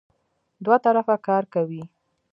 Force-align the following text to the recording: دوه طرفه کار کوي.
دوه 0.63 0.77
طرفه 0.85 1.15
کار 1.27 1.43
کوي. 1.53 1.83